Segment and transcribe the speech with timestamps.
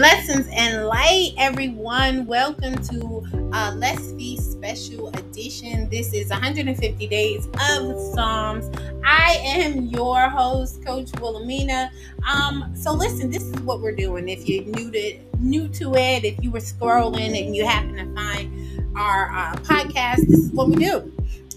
[0.00, 2.24] Blessings and light, everyone.
[2.24, 3.22] Welcome to
[3.52, 5.90] uh, Let's Feast Special Edition.
[5.90, 8.74] This is 150 Days of Psalms.
[9.04, 11.92] I am your host, Coach Wilhelmina.
[12.26, 14.30] Um, so listen, this is what we're doing.
[14.30, 18.14] If you're new to new to it, if you were scrolling and you happen to
[18.14, 21.12] find our uh, podcast, this is what we do.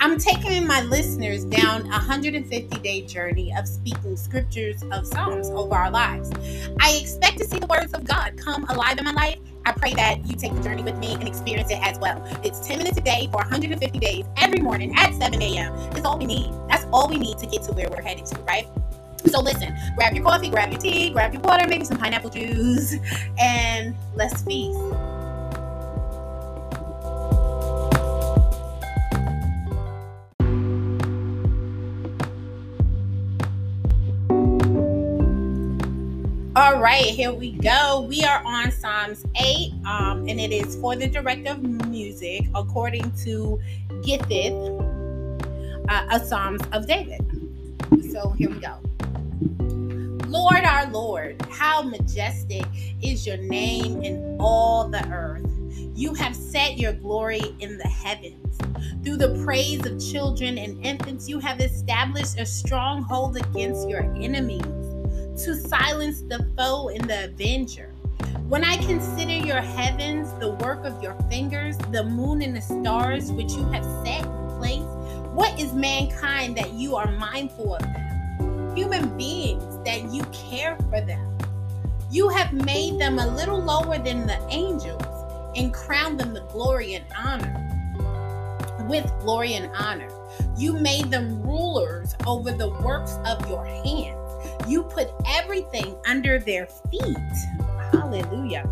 [0.00, 5.74] I'm taking my listeners down a 150 day journey of speaking scriptures of Psalms over
[5.74, 6.30] our lives.
[6.80, 9.38] I expect to see the words of God come alive in my life.
[9.66, 12.22] I pray that you take the journey with me and experience it as well.
[12.44, 15.74] It's 10 minutes a day for 150 days every morning at 7 a.m.
[15.90, 16.52] That's all we need.
[16.68, 18.68] That's all we need to get to where we're headed to, right?
[19.26, 22.94] So listen, grab your coffee, grab your tea, grab your water, maybe some pineapple juice,
[23.36, 24.78] and let's feast.
[36.68, 38.04] All right, here we go.
[38.06, 43.10] We are on Psalms 8, um, and it is for the director of music, according
[43.24, 43.58] to
[44.02, 44.52] Gittith,
[45.88, 47.22] uh, a Psalms of David.
[48.12, 48.76] So here we go.
[50.28, 52.66] Lord, our Lord, how majestic
[53.02, 55.50] is your name in all the earth.
[55.94, 58.58] You have set your glory in the heavens.
[59.02, 64.77] Through the praise of children and infants, you have established a stronghold against your enemies
[65.38, 67.92] to silence the foe and the avenger.
[68.48, 73.30] When I consider your heavens, the work of your fingers, the moon and the stars
[73.30, 74.82] which you have set in place,
[75.34, 78.76] what is mankind that you are mindful of them?
[78.76, 81.38] Human beings that you care for them.
[82.10, 85.04] You have made them a little lower than the angels
[85.54, 87.64] and crowned them with glory and honor.
[88.88, 90.10] With glory and honor.
[90.56, 94.27] You made them rulers over the works of your hands.
[94.66, 97.16] You put everything under their feet.
[97.92, 98.70] Hallelujah.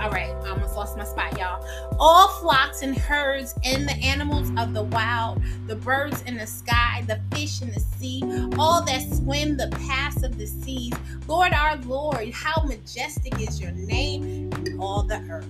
[0.00, 1.62] All right, I almost lost my spot, y'all.
[1.98, 7.04] All flocks and herds and the animals of the wild, the birds in the sky,
[7.06, 8.22] the fish in the sea,
[8.58, 10.94] all that swim the paths of the seas.
[11.28, 15.46] Lord our Lord, how majestic is your name in all the earth.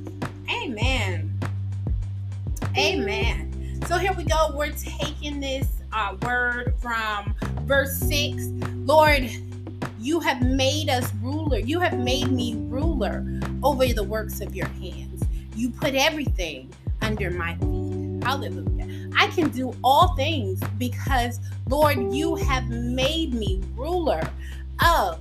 [0.50, 1.38] Amen.
[2.76, 3.49] Amen.
[3.86, 4.52] So here we go.
[4.54, 8.44] We're taking this uh, word from verse 6.
[8.84, 9.30] Lord,
[9.98, 11.58] you have made us ruler.
[11.58, 13.26] You have made me ruler
[13.62, 15.24] over the works of your hands.
[15.56, 18.24] You put everything under my feet.
[18.24, 19.10] Hallelujah.
[19.16, 24.22] I can do all things because, Lord, you have made me ruler
[24.84, 25.20] of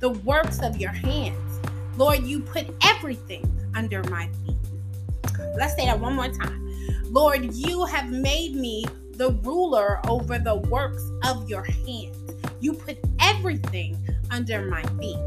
[0.00, 1.60] the works of your hands.
[1.96, 4.56] Lord, you put everything under my feet.
[5.56, 6.71] Let's say that one more time.
[7.12, 8.86] Lord, you have made me
[9.16, 12.16] the ruler over the works of your hands.
[12.58, 13.98] You put everything
[14.30, 15.18] under my feet.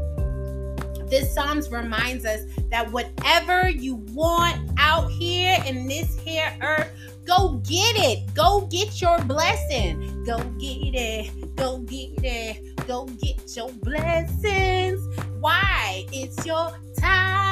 [1.08, 2.40] This Psalms reminds us
[2.72, 6.90] that whatever you want out here in this here earth,
[7.24, 8.34] go get it.
[8.34, 10.24] Go get your blessing.
[10.24, 11.54] Go get it.
[11.54, 12.86] Go get it.
[12.88, 15.00] Go get your blessings.
[15.38, 16.04] Why?
[16.12, 17.45] It's your time.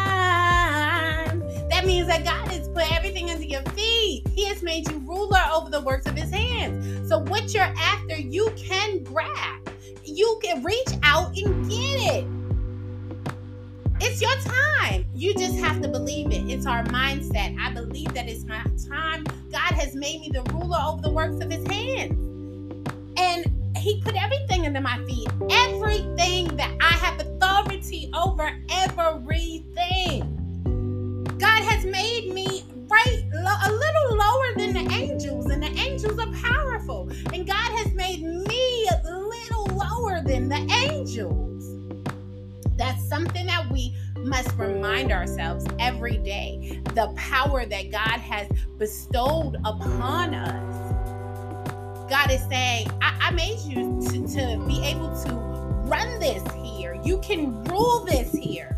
[1.84, 4.26] Means that God has put everything under your feet.
[4.32, 7.10] He has made you ruler over the works of his hands.
[7.10, 9.70] So what you're after, you can grab.
[10.02, 12.26] You can reach out and get it.
[14.00, 15.04] It's your time.
[15.14, 16.50] You just have to believe it.
[16.50, 17.54] It's our mindset.
[17.60, 19.24] I believe that it's my time.
[19.52, 22.12] God has made me the ruler over the works of his hands.
[23.18, 25.13] And he put everything under my feet.
[44.34, 46.80] Must remind ourselves every day.
[46.96, 52.10] The power that God has bestowed upon us.
[52.10, 55.34] God is saying, I, I made you to, to be able to
[55.86, 57.00] run this here.
[57.04, 58.76] You can rule this here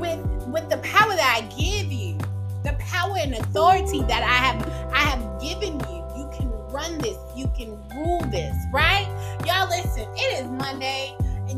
[0.00, 2.16] with with the power that I give you,
[2.64, 6.02] the power and authority that I have I have given you.
[6.16, 7.18] You can run this.
[7.36, 9.06] You can rule this, right?
[9.44, 10.08] Y'all listen.
[10.16, 11.14] It is Monday,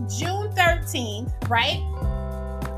[0.08, 2.09] June 13th, right?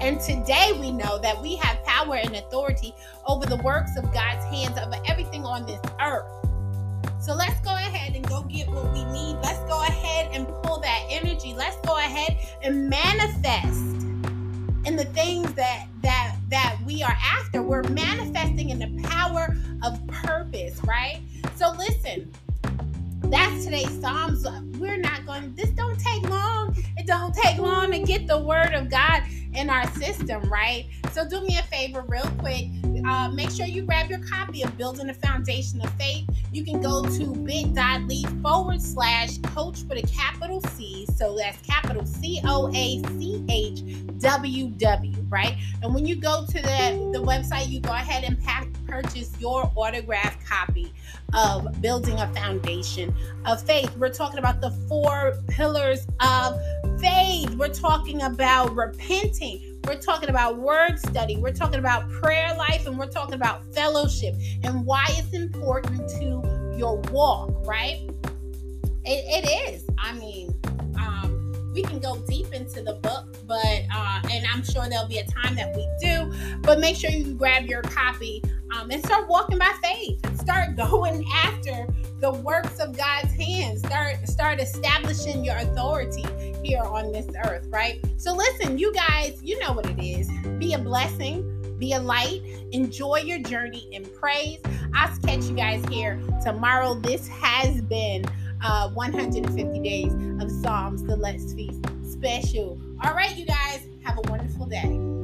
[0.02, 2.92] And today we know that we have power and authority
[3.24, 6.26] over the works of God's hands over everything on this earth.
[7.20, 9.36] So let's go ahead and go get what we need.
[9.44, 11.54] Let's go ahead and pull that energy.
[11.54, 13.78] Let's go ahead and manifest
[14.84, 17.62] in the things that that that we are after.
[17.62, 21.20] We're manifesting in the power of purpose, right?
[21.54, 22.32] So listen,
[23.30, 24.44] that's today's Psalms.
[24.78, 26.74] We're not going, this don't take long.
[26.96, 29.22] It don't take long to get the word of God
[29.54, 30.86] in our system, right?
[31.12, 32.66] So do me a favor, real quick.
[33.06, 36.28] Uh, make sure you grab your copy of Building a Foundation of Faith.
[36.52, 41.06] You can go to bit.ly forward slash coach with a capital C.
[41.16, 43.82] So that's capital C O A C H
[44.18, 45.56] W W, right?
[45.82, 49.70] And when you go to the, the website, you go ahead and pack, purchase your
[49.74, 50.92] autographed copy
[51.34, 53.14] of Building a Foundation
[53.46, 53.96] of Faith.
[53.96, 56.60] We're talking about the four pillars of
[57.58, 59.80] We're talking about repenting.
[59.86, 61.36] We're talking about word study.
[61.36, 66.74] We're talking about prayer life and we're talking about fellowship and why it's important to
[66.76, 68.08] your walk, right?
[69.04, 69.84] it, it is.
[69.98, 70.54] I mean,
[70.98, 75.18] um, we can go deep into the book, but uh, and I'm sure there'll be
[75.18, 76.32] a time that we do.
[76.62, 78.42] But make sure you grab your copy
[78.74, 80.40] um, and start walking by faith.
[80.40, 81.86] Start going after
[82.20, 83.80] the works of God's hands.
[83.80, 86.24] Start start establishing your authority
[86.62, 88.00] here on this earth, right?
[88.16, 90.30] So listen, you guys, you know what it is.
[90.58, 91.76] Be a blessing.
[91.78, 92.42] Be a light.
[92.72, 94.60] Enjoy your journey in praise.
[94.94, 96.94] I'll catch you guys here tomorrow.
[96.94, 98.24] This has been
[98.62, 102.78] uh, 150 days of Psalms, the Let's Feast special.
[103.04, 105.21] All right, you guys, have a wonderful day.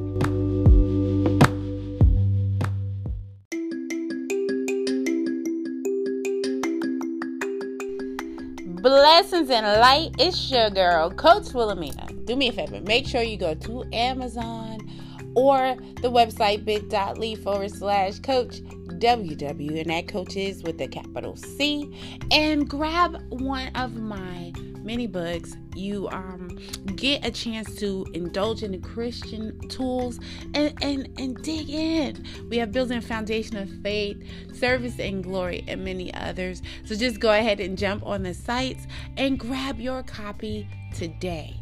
[8.81, 10.11] Blessings and light.
[10.17, 12.07] It's your girl, Coach Wilhelmina.
[12.23, 12.79] Do me a favor.
[12.79, 14.89] Make sure you go to Amazon
[15.35, 18.61] or the website bit.ly forward slash coach
[18.99, 21.93] WW, and that coach is with a capital C.
[22.31, 24.53] And grab one of my
[24.83, 25.55] mini books.
[25.75, 26.57] You um
[26.95, 30.19] get a chance to indulge in the Christian tools
[30.53, 32.25] and and and dig in.
[32.49, 34.17] We have building a foundation of faith,
[34.53, 36.61] service and glory, and many others.
[36.85, 38.87] So just go ahead and jump on the sites
[39.17, 41.55] and grab your copy today.